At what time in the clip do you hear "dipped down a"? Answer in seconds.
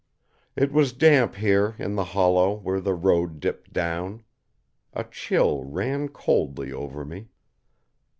3.39-5.03